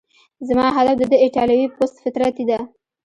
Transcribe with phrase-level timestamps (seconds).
[0.47, 2.59] زما هدف د ده ایټالوي پست فطرتي ده.